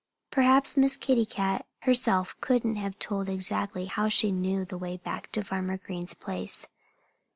Perhaps 0.31 0.77
Miss 0.77 0.97
Kitty 0.97 1.27
Cat 1.27 1.63
herself 1.81 2.35
couldn't 2.41 2.77
have 2.77 2.97
told 2.97 3.29
exactly 3.29 3.85
how 3.85 4.09
she 4.09 4.31
knew 4.31 4.65
the 4.65 4.75
way 4.79 4.97
back 4.97 5.31
to 5.33 5.43
Farmer 5.43 5.77
Green's 5.77 6.15
place. 6.15 6.67